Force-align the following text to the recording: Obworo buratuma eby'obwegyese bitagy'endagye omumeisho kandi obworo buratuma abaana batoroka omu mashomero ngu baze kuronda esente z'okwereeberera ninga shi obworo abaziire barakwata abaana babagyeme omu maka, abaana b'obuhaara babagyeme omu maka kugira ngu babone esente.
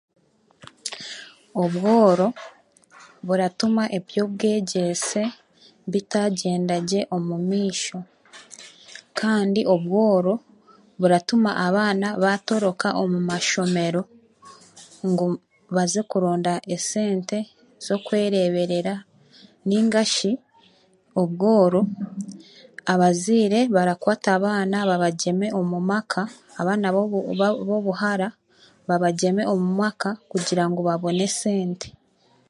Obworo 1.63 2.27
buratuma 3.27 3.83
eby'obwegyese 3.97 5.21
bitagy'endagye 5.91 7.01
omumeisho 7.15 7.99
kandi 9.19 9.61
obworo 9.73 10.33
buratuma 10.99 11.51
abaana 11.65 12.07
batoroka 12.23 12.87
omu 13.01 13.19
mashomero 13.29 14.01
ngu 15.09 15.25
baze 15.75 16.01
kuronda 16.11 16.53
esente 16.75 17.37
z'okwereeberera 17.85 18.95
ninga 19.67 20.03
shi 20.13 20.31
obworo 21.21 21.81
abaziire 22.91 23.59
barakwata 23.75 24.29
abaana 24.37 24.77
babagyeme 24.89 25.47
omu 25.59 25.77
maka, 25.91 26.21
abaana 26.59 26.87
b'obuhaara 27.65 28.27
babagyeme 28.89 29.43
omu 29.53 29.69
maka 29.81 30.09
kugira 30.31 30.63
ngu 30.69 30.81
babone 30.87 31.23
esente. 31.29 31.89